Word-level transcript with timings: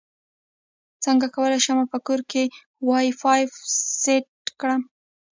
څنګه 1.03 1.27
کولی 1.35 1.59
شم 1.65 1.79
په 1.93 1.97
کور 2.07 2.19
کې 2.31 2.43
وائی 2.87 3.09
فای 3.21 3.41
سیټ 4.01 4.27
کړم 4.59 4.81